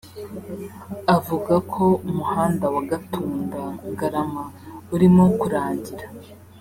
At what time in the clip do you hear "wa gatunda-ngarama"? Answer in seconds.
2.75-4.43